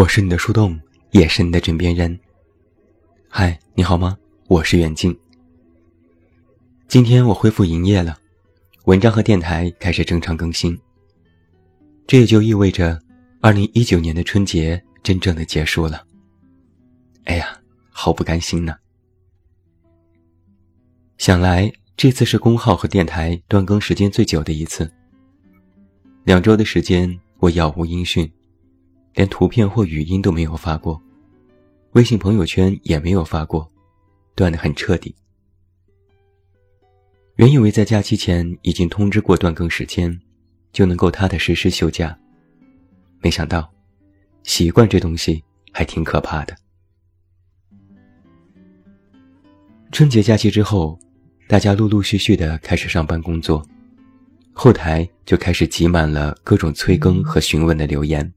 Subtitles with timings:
[0.00, 0.80] 我是你的树洞，
[1.10, 2.18] 也是你的枕边人。
[3.28, 4.16] 嗨，你好吗？
[4.46, 5.14] 我是远近。
[6.88, 8.16] 今天我恢复营业了，
[8.86, 10.74] 文章和电台开始正常更新。
[12.06, 12.98] 这也就意味着，
[13.42, 16.02] 二零一九年的春节真正的结束了。
[17.24, 18.74] 哎呀，好不甘心呢！
[21.18, 24.90] 想来这次是公号和电台断更时间最久的一次。
[26.24, 28.32] 两周的时间，我杳无音讯，
[29.14, 31.00] 连图片或语音都没有发过，
[31.92, 33.70] 微信朋友圈也没有发过，
[34.34, 35.14] 断得很彻底。
[37.36, 40.18] 原以为在假期前已经通知过断更时间，
[40.72, 42.16] 就能够踏踏实实休假，
[43.20, 43.70] 没想到，
[44.42, 46.56] 习惯这东西还挺可怕的。
[49.90, 50.98] 春节假期之后，
[51.48, 53.66] 大家陆陆续续的开始上班工作。
[54.52, 58.30] 后台就开始挤满了各种催更和询问的留言。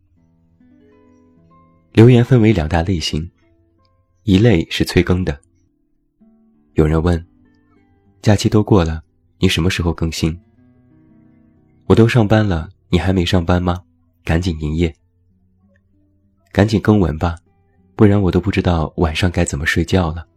[1.94, 3.30] 留言分为两大类型，
[4.24, 5.40] 一类是催更的。
[6.74, 7.24] 有人问
[8.20, 9.04] ：“假期都过了，
[9.38, 10.36] 你什么时候更新？”
[11.86, 13.84] 我都上班了，你还没上班吗？
[14.24, 14.92] 赶紧营业，
[16.52, 17.36] 赶紧更文吧，
[17.96, 20.28] 不然我都不知道晚上该怎么睡觉了。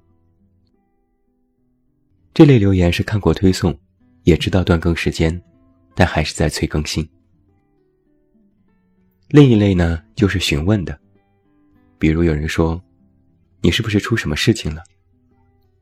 [2.34, 3.74] 这类留言是看过推送，
[4.24, 5.42] 也知道断更时间。
[5.98, 7.08] 但还是在催更新。
[9.28, 11.00] 另一类呢，就是询问的，
[11.98, 12.82] 比如有人说
[13.62, 14.82] ：“你是不是出什么事情了？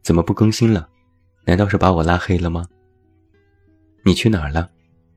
[0.02, 0.88] 怎么不更新了？
[1.44, 2.66] 难道是把我拉黑了吗？
[4.04, 4.70] 你去哪儿了？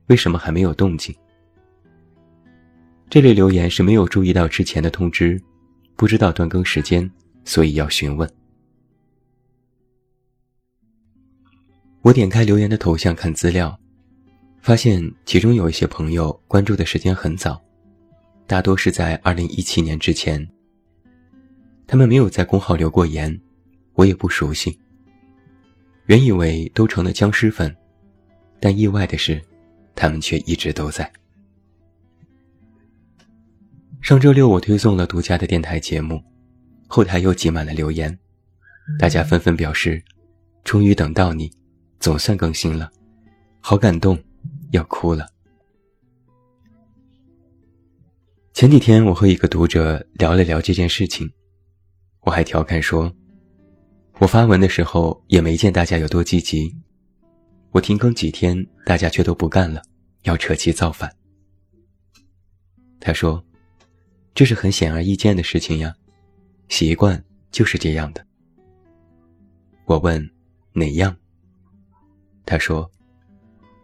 [0.08, 1.14] 为什么还没有动静？”
[3.10, 5.40] 这类留言是没有注意到之前的通知，
[5.96, 7.10] 不知道断更时间，
[7.44, 8.30] 所以要询问。
[12.02, 13.78] 我点开留言的头像看资料。
[14.60, 17.58] 发现其中有一些朋友关注的时间很早，
[18.46, 20.46] 大多是在二零一七年之前。
[21.88, 23.36] 他们没有在公号留过言，
[23.94, 24.78] 我也不熟悉。
[26.06, 27.74] 原以为都成了僵尸粉，
[28.60, 29.42] 但意外的是，
[29.96, 31.10] 他们却一直都在。
[34.00, 36.22] 上周六我推送了独家的电台节目，
[36.86, 38.16] 后台又挤满了留言，
[38.98, 40.00] 大家纷纷表示
[40.62, 41.50] ：“终于等到你，
[41.98, 42.92] 总算更新了，
[43.60, 44.16] 好感动。”
[44.70, 45.26] 要哭了。
[48.52, 51.30] 前几天我和一个读者聊了聊这件事情，
[52.20, 53.12] 我还调侃说
[54.18, 56.74] ：“我发文的时候也没见大家有多积极，
[57.70, 59.82] 我停更几天，大家却都不干了，
[60.22, 61.10] 要扯旗造反。”
[63.00, 63.44] 他说
[64.34, 65.94] ：“这是很显而易见的事情呀，
[66.68, 68.26] 习惯就是这样的。”
[69.86, 70.30] 我问
[70.72, 71.16] ：“哪样？”
[72.46, 72.90] 他说。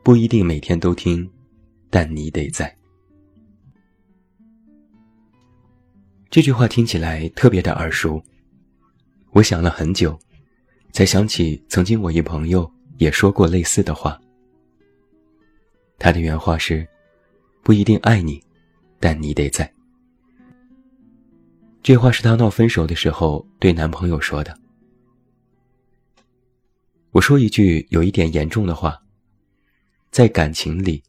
[0.05, 1.27] 不一定每天都听，
[1.89, 2.77] 但你得在。
[6.35, 8.21] 这句话听起来特别的耳熟，
[9.31, 10.19] 我想了很久，
[10.91, 12.69] 才想起曾经我一朋友
[12.99, 14.21] 也说过类似的话。
[15.97, 16.85] 他的原话是
[17.63, 18.43] ：“不一定爱你，
[18.99, 19.73] 但你得在。”
[21.85, 24.59] 这话是他闹分手的时候对男朋友说的。
[27.13, 29.01] 我说一句有一点严重的话。
[30.11, 31.01] 在感情里，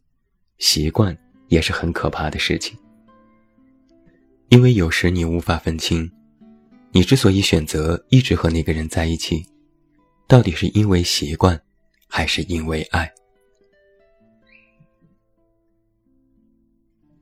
[0.58, 2.78] 习惯也是很可怕的事情。
[4.48, 6.10] 因为有时你无法分清，
[6.92, 9.44] 你之所以选择一直和那个人在一起，
[10.28, 11.60] 到底是因为习惯，
[12.06, 13.12] 还是因为爱？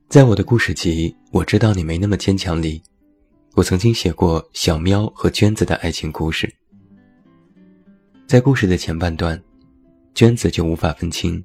[0.07, 2.81] 在我的故事集《我知道你没那么坚强》里，
[3.55, 6.53] 我曾经写过小喵和娟子的爱情故事。
[8.27, 9.41] 在故事的前半段，
[10.13, 11.43] 娟子就无法分清。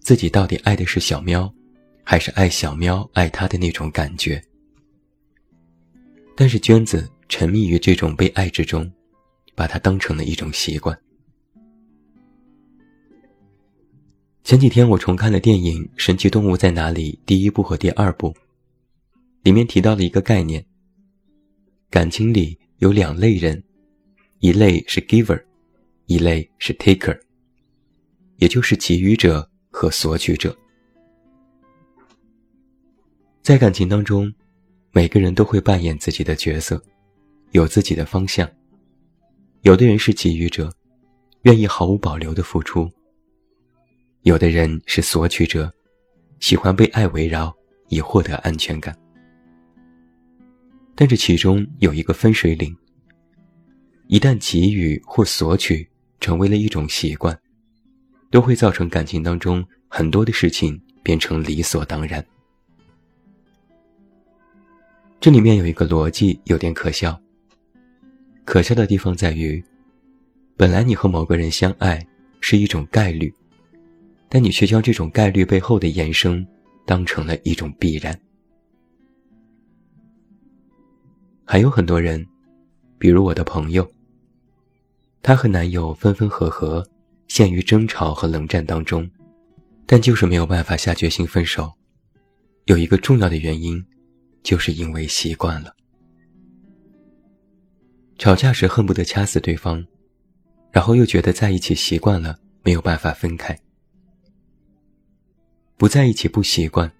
[0.00, 1.50] 自己到底爱的是小喵，
[2.02, 4.42] 还是爱小喵爱他的那种感觉？
[6.36, 8.90] 但是娟子沉迷于这种被爱之中，
[9.54, 10.98] 把它当成了一种习惯。
[14.44, 18.34] 前几天我重看了电影《神奇动物在哪里》第一部和第二部，
[19.42, 20.64] 里面提到了一个概念：
[21.90, 23.62] 感情里有两类人，
[24.40, 25.42] 一类是 giver，
[26.06, 27.18] 一类是 taker，
[28.36, 29.48] 也就是给予者。
[29.74, 30.54] 和索取者，
[33.42, 34.30] 在感情当中，
[34.92, 36.82] 每个人都会扮演自己的角色，
[37.52, 38.48] 有自己的方向。
[39.62, 40.70] 有的人是给予者，
[41.42, 42.86] 愿意毫无保留的付出；
[44.22, 45.72] 有的人是索取者，
[46.40, 47.54] 喜欢被爱围绕，
[47.88, 48.96] 以获得安全感。
[50.94, 52.76] 但这其中有一个分水岭：
[54.08, 55.88] 一旦给予或索取
[56.20, 57.38] 成为了一种习惯。
[58.30, 62.24] 都会造成感情当中很多的事情变成理所当然。
[65.22, 67.16] 这里面有一个逻辑有点可笑。
[68.44, 69.62] 可笑的地方在于，
[70.56, 72.04] 本来你和某个人相爱
[72.40, 73.32] 是一种概率，
[74.28, 76.44] 但你却将这种概率背后的延伸
[76.84, 78.20] 当成了一种必然。
[81.44, 82.26] 还有很多人，
[82.98, 83.88] 比如我的朋友，
[85.22, 86.84] 她和男友分分合合，
[87.28, 89.08] 陷于争吵和冷战当中，
[89.86, 91.72] 但就是没有办法下决心分手。
[92.64, 93.80] 有一个重要的原因，
[94.42, 95.74] 就是因为习惯了。
[98.18, 99.84] 吵架时恨不得掐死对方，
[100.70, 103.58] 然后又觉得在一起习惯了，没有办法分开。
[105.76, 106.90] 不在一起不习惯，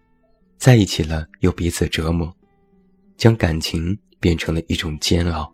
[0.56, 2.34] 在一起了又彼此折磨，
[3.16, 5.52] 将感情变成了一种煎熬。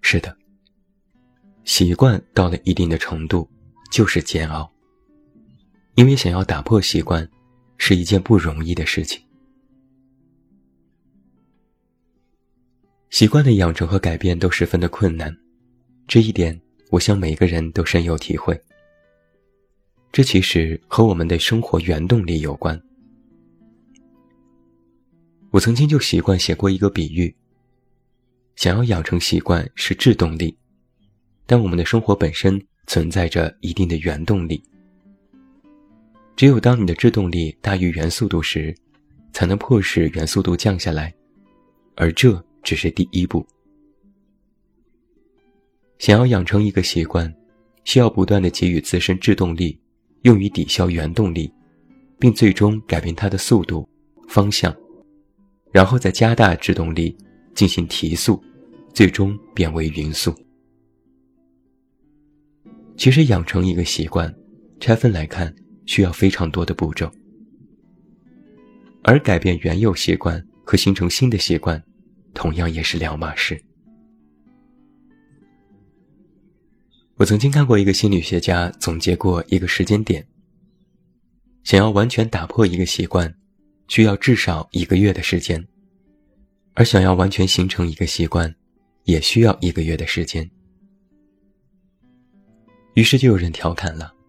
[0.00, 0.36] 是的，
[1.64, 3.48] 习惯到了一定的程度，
[3.90, 4.70] 就是煎熬。
[5.96, 7.28] 因为想要打破习惯，
[7.78, 9.22] 是一件不容易的事情。
[13.10, 15.36] 习惯的养成和改变都十分的困难，
[16.08, 16.58] 这一点
[16.90, 18.58] 我想每个人都深有体会。
[20.10, 22.80] 这其实和我们的生活原动力有关。
[25.50, 27.34] 我曾经就习惯写过一个比喻：
[28.56, 30.56] 想要养成习惯是制动力，
[31.44, 34.62] 但我们的生活本身存在着一定的原动力。
[36.42, 38.74] 只有当你的制动力大于原速度时，
[39.32, 41.14] 才能迫使原速度降下来，
[41.94, 43.46] 而这只是第一步。
[46.00, 47.32] 想要养成一个习惯，
[47.84, 49.78] 需要不断的给予自身制动力，
[50.22, 51.48] 用于抵消原动力，
[52.18, 53.88] 并最终改变它的速度、
[54.26, 54.76] 方向，
[55.70, 57.16] 然后再加大制动力
[57.54, 58.42] 进行提速，
[58.92, 60.34] 最终变为匀速。
[62.96, 64.34] 其实养成一个习惯，
[64.80, 65.54] 拆分来看。
[65.92, 67.12] 需要非常多的步骤，
[69.02, 71.84] 而改变原有习惯和形成新的习惯，
[72.32, 73.62] 同样也是两码事。
[77.16, 80.26] 我曾经看过一个心理学家总结过一个时间点：
[81.62, 83.30] 想要完全打破一个习惯，
[83.86, 85.62] 需要至少一个月的时间；
[86.72, 88.54] 而想要完全形成一个习惯，
[89.04, 90.50] 也需要一个月的时间。
[92.94, 94.21] 于是就有人调侃了。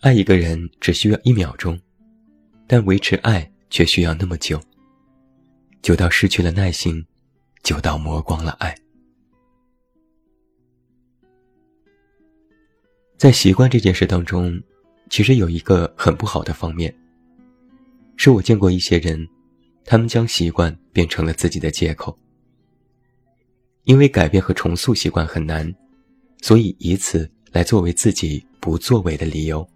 [0.00, 1.78] 爱一个人只需要一秒钟，
[2.66, 4.58] 但维持爱却需要那么久，
[5.82, 7.04] 久到失去了耐心，
[7.62, 8.74] 久到磨光了爱。
[13.18, 14.58] 在习惯这件事当中，
[15.10, 16.94] 其实有一个很不好的方面，
[18.16, 19.28] 是我见过一些人，
[19.84, 22.18] 他们将习惯变成了自己的借口，
[23.84, 25.70] 因为改变和重塑习惯很难，
[26.40, 29.68] 所以以此来作为自己不作为的理由。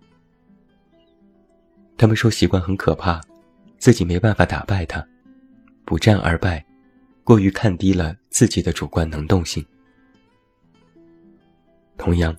[1.96, 3.20] 他们说习惯很可怕，
[3.79, 5.06] 自己没办法打败它，
[5.85, 6.64] 不战而败，
[7.23, 9.65] 过于看低了自己的主观能动性。
[11.96, 12.36] 同样，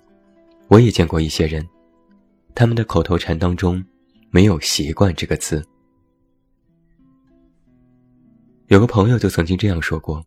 [0.68, 1.68] 我也见过一些人，
[2.54, 3.84] 他们的口头禅当中
[4.30, 5.66] 没有“习惯”这个词。
[8.68, 10.24] 有个朋友就曾经这样说过：“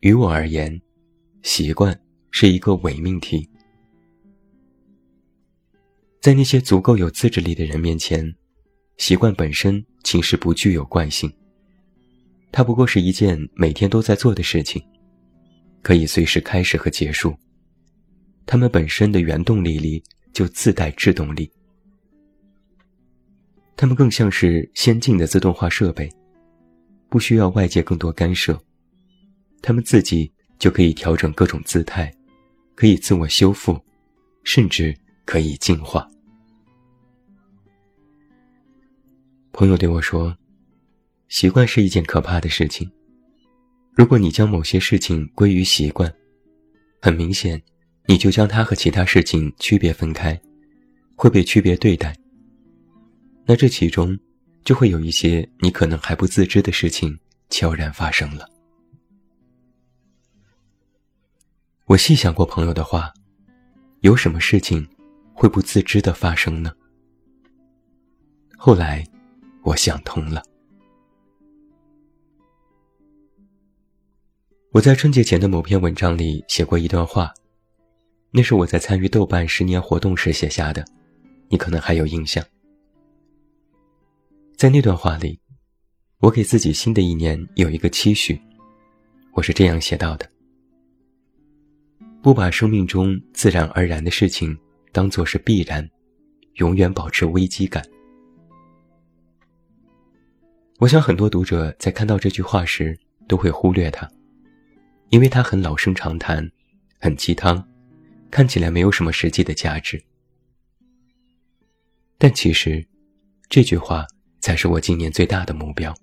[0.00, 0.80] 于我而言，
[1.42, 1.98] 习惯
[2.30, 3.48] 是一个伪命题。”
[6.20, 8.30] 在那些足够有自制力的人面前，
[8.98, 11.32] 习惯本身其实不具有惯性。
[12.52, 14.82] 它不过是一件每天都在做的事情，
[15.80, 17.34] 可以随时开始和结束。
[18.44, 21.50] 它们本身的原动力里就自带制动力。
[23.74, 26.06] 它们更像是先进的自动化设备，
[27.08, 28.62] 不需要外界更多干涉，
[29.62, 32.12] 它们自己就可以调整各种姿态，
[32.74, 33.80] 可以自我修复，
[34.44, 34.94] 甚至。
[35.30, 36.10] 可以净化。
[39.52, 40.36] 朋友对我说
[41.30, 42.90] ：“习惯是一件可怕的事情。
[43.94, 46.12] 如果你将某些事情归于习惯，
[47.00, 47.62] 很明显，
[48.06, 50.36] 你就将它和其他事情区别分开，
[51.14, 52.12] 会被区别对待。
[53.44, 54.18] 那这其中
[54.64, 57.16] 就会有一些你可能还不自知的事情
[57.50, 58.50] 悄然发生了。”
[61.86, 63.14] 我细想过朋友的话，
[64.00, 64.84] 有什么事情？
[65.40, 66.70] 会不自知的发生呢？
[68.58, 69.02] 后来，
[69.62, 70.42] 我想通了。
[74.70, 77.32] 我在春节前的某篇文章里写过一段话，
[78.30, 80.84] 那是我在参与豆瓣十年活动时写下的，
[81.48, 82.44] 你可能还有印象。
[84.58, 85.40] 在那段话里，
[86.18, 88.38] 我给自己新的一年有一个期许，
[89.32, 90.30] 我是这样写到的：
[92.20, 94.54] 不把生命中自然而然的事情。
[94.92, 95.88] 当做是必然，
[96.54, 97.84] 永远保持危机感。
[100.78, 104.10] 我想很多读者在看到这句话时都会忽略它，
[105.10, 106.50] 因为它很老生常谈，
[106.98, 107.62] 很鸡汤，
[108.30, 110.02] 看起来没有什么实际的价值。
[112.16, 112.86] 但其实，
[113.48, 114.06] 这句话
[114.40, 115.94] 才是我今年最大的目标。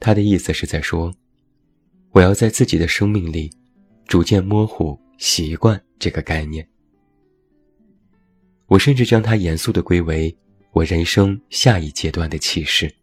[0.00, 1.14] 他的意思是在说，
[2.12, 3.50] 我要在自己的生命里，
[4.06, 6.66] 逐渐模糊“习惯”这个概念。
[8.68, 10.34] 我甚至将它严肃地归为
[10.70, 12.94] 我人生下一阶段的启示。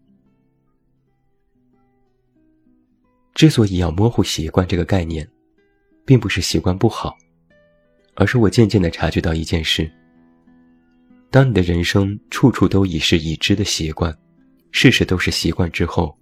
[3.34, 5.30] 之所以要模糊“习惯”这个概念，
[6.06, 7.18] 并不是习惯不好，
[8.14, 9.92] 而是我渐渐地察觉到一件事：
[11.30, 14.18] 当你的人生处处都已是已知的习惯，
[14.72, 16.18] 事事都是习惯之后。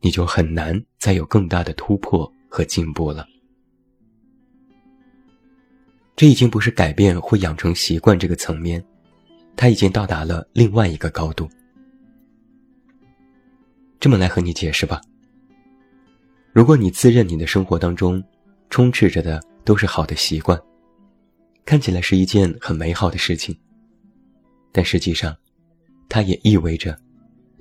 [0.00, 3.26] 你就很难再有更大的突破和进步了。
[6.18, 8.84] 这已经不是改变或养成习惯这个层面，
[9.54, 11.48] 它已经到达了另外一个高度。
[14.00, 15.00] 这么来和你解释吧。
[16.52, 18.20] 如果你自认你的生活当中
[18.68, 20.60] 充斥着的都是好的习惯，
[21.64, 23.56] 看起来是一件很美好的事情，
[24.72, 25.36] 但实际上，
[26.08, 26.98] 它也意味着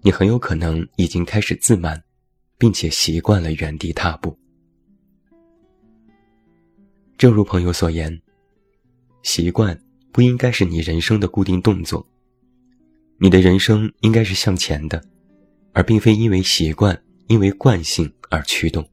[0.02, 2.02] 你很有可能已经开始自满。
[2.60, 4.36] 并且习惯了原地踏步。
[7.20, 8.20] 正如朋友所言，
[9.28, 9.78] 习惯
[10.14, 12.08] 不应该是你人生的固定动作。
[13.20, 15.04] 你的人生应该是向前的，
[15.74, 18.88] 而并非因为习惯、因为惯性而驱动。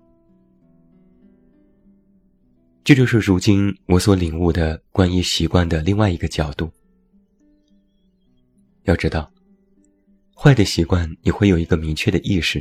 [2.82, 6.68] 这就是如今我所领悟的关于习惯的另外一个角度。
[8.82, 9.32] 要知道，
[10.36, 12.60] 坏的习惯你会有一个明确的意识。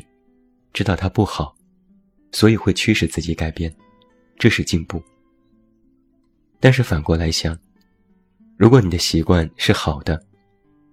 [0.74, 1.56] 知道它不好，
[2.32, 3.76] 所以会驱使自己改变，
[4.38, 5.04] 这是进步。
[6.64, 7.60] 但是反过来想，
[8.56, 10.26] 如果你的习惯是好的，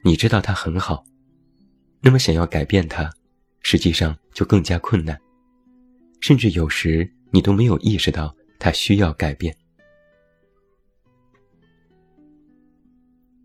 [0.02, 1.04] 你知道它很好，
[2.00, 3.08] 那么想要改变它，
[3.62, 5.16] 实际上就更加困难，
[6.20, 9.56] 甚至有时你都没有意识到它需要改变。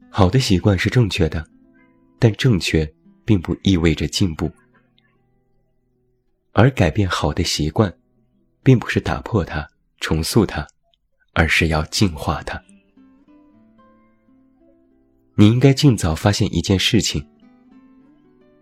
[0.10, 1.48] 好的习惯是正确的，
[2.18, 2.92] 但正确
[3.24, 4.52] 并不意味着进步。
[6.54, 7.96] 而改变好的习惯，
[8.64, 10.68] 并不是打破它、重塑它，
[11.36, 12.60] 而是要净化它。
[15.36, 17.24] 你应该尽早发现一件事情：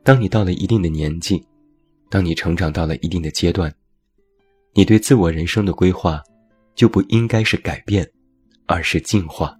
[0.04, 1.46] 当你到了一定的年纪，
[2.10, 3.74] 当你成长到了一定的阶段，
[4.74, 6.22] 你对自我人生的规划，
[6.74, 8.10] 就不应该是改变，
[8.66, 9.56] 而是净化。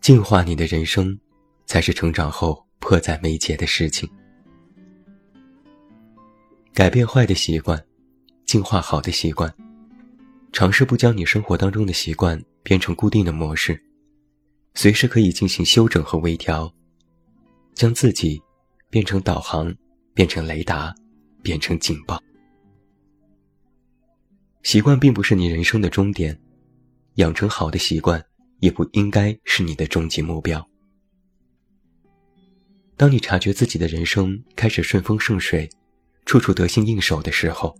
[0.00, 1.18] 净化你的人生，
[1.66, 4.08] 才是成长后迫在眉睫的事情。
[6.72, 7.82] 改变坏的习惯，
[8.46, 9.54] 净化好的习惯，
[10.54, 13.82] 尝试不将你生活当中的习惯变成固定的模式，
[14.74, 16.72] 随时可以进行修整和微调，
[17.74, 18.40] 将自己
[18.88, 19.74] 变成导航，
[20.14, 20.94] 变成雷达，
[21.42, 22.22] 变成警报。
[24.62, 26.40] 习惯并不是你人生的终点，
[27.16, 28.24] 养成好的习惯
[28.60, 30.64] 也不应该是你的终极目标。
[32.96, 35.68] 当你察觉自己的人生开始顺风顺水。
[36.26, 37.76] 处处得心应手的时候，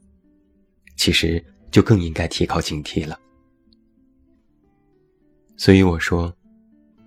[0.99, 1.43] 其实
[1.75, 3.19] 就更应该提高警惕了。
[5.57, 6.33] 所以我说，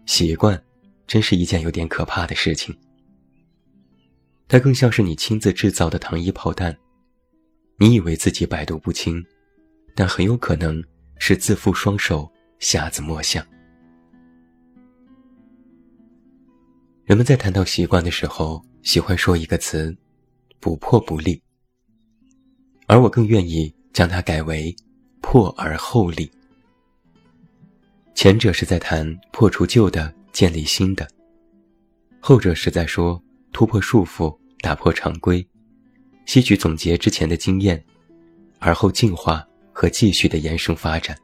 [0.06, 0.62] 习惯
[1.08, 2.78] 真是一件有点可怕的事情。
[4.46, 6.78] 它更像是你亲自制造的糖衣炮弹，
[7.78, 9.26] 你以为自己百毒不侵，
[9.96, 10.84] 但很有可能
[11.18, 13.42] 是自缚双手，瞎子摸象。
[17.06, 19.96] 人们在谈到习惯的时候，喜欢说一个词。
[20.60, 21.42] 不破不立，
[22.88, 24.76] 而我更愿意将它改为
[25.22, 26.30] 破而后立。
[28.14, 31.06] 前者是在谈破除旧的，建立新的；
[32.20, 35.48] 后者是在说突破束缚，打破常规，
[36.26, 37.84] 吸取总结之前的经验，
[38.60, 41.16] 而后进化和继续的延伸发展。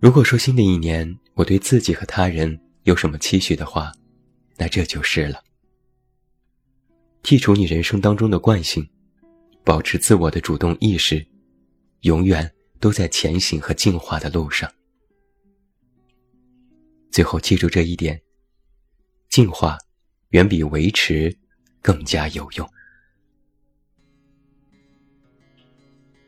[0.00, 3.92] 如果说新的一年我对自己和他人有什么期许的话，
[4.56, 5.42] 那这就是了。
[7.22, 8.86] 剔除你人生当中的惯性，
[9.64, 11.26] 保持自我的主动意识，
[12.02, 14.70] 永远都在前行和进化的路上。
[17.10, 18.20] 最后记住这一点：
[19.30, 19.78] 进化
[20.30, 21.34] 远比维持
[21.80, 22.68] 更加有用。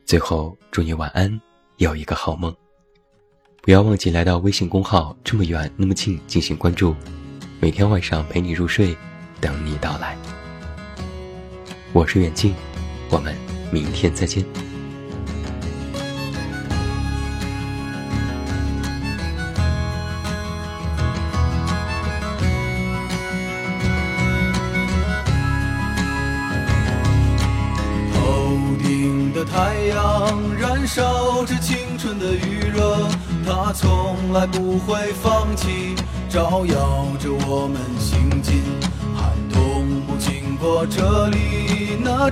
[0.06, 1.40] 最后祝你晚安，
[1.76, 2.56] 有一个好梦。
[3.60, 6.94] 不要忘记来到微信公号“这么远那么近”进行关注，
[7.60, 8.96] 每天晚上陪你入睡，
[9.40, 10.16] 等你到来。
[11.92, 12.54] 我是远近，
[13.10, 13.34] 我们
[13.72, 14.75] 明天再见。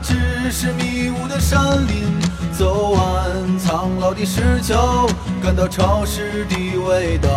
[0.04, 2.04] 只是迷雾的山林。
[2.52, 5.08] 走完苍老的石桥，
[5.42, 7.28] 感到潮湿的味道。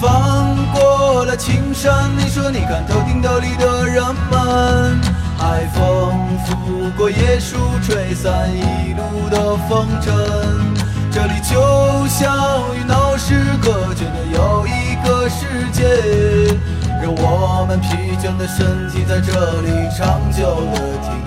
[0.00, 5.00] 翻过了青山，你说你看头顶斗笠的人们，
[5.38, 6.12] 海风
[6.44, 10.12] 拂过椰树，吹散一路的风尘。
[11.12, 12.34] 这里就像
[12.74, 15.84] 与闹市隔绝的又一个世界，
[17.00, 21.23] 让我们疲倦的身体在这里长久的停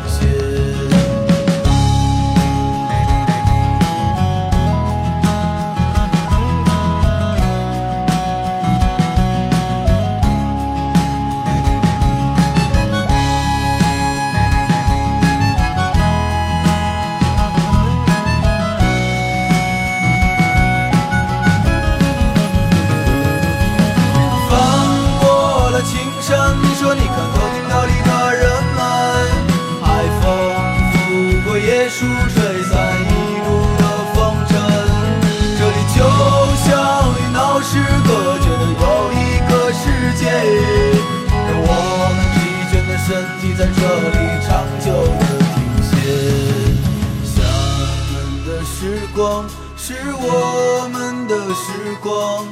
[50.07, 52.47] 是我们的时光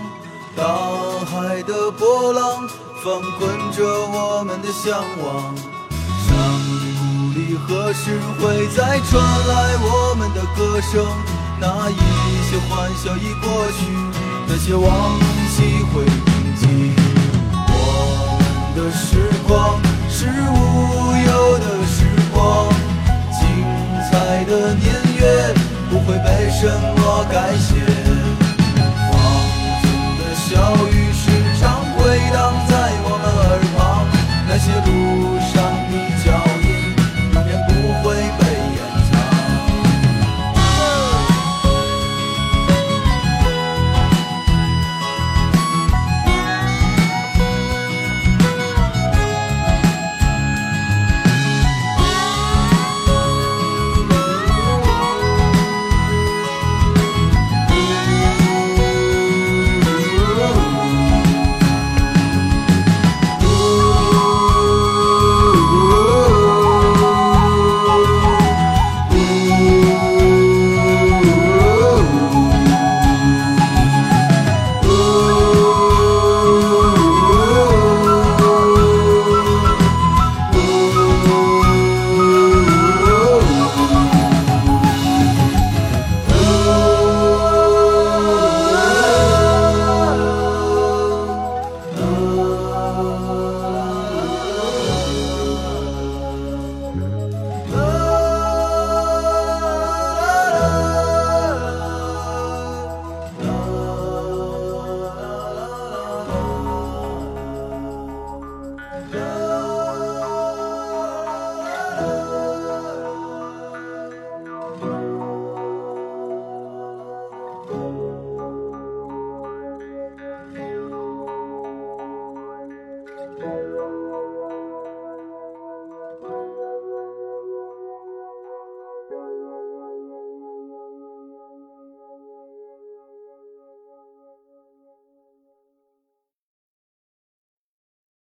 [0.58, 0.66] 大
[1.26, 2.68] 海的波浪
[3.02, 5.56] 翻滚着我们的向往
[6.28, 6.36] 山
[6.68, 11.06] 谷里何时会再传来我们的歌声
[11.58, 11.96] 那一
[12.44, 13.86] 些欢笑已过去
[14.50, 16.94] 那些往昔会铭记。
[17.70, 22.70] 我们的时光是无忧的时光
[23.32, 23.48] 精
[24.12, 25.55] 彩的年月。
[26.06, 27.95] 会被什么改写。